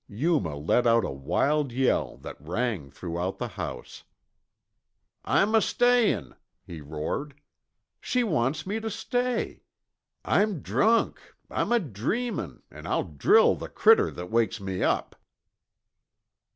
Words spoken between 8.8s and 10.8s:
stay. I'm